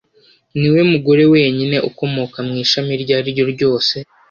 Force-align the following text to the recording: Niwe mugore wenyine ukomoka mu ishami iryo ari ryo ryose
Niwe 0.59 0.81
mugore 0.91 1.23
wenyine 1.33 1.77
ukomoka 1.89 2.37
mu 2.47 2.53
ishami 2.63 2.91
iryo 2.95 3.13
ari 3.19 3.29
ryo 3.33 3.45
ryose 3.53 3.95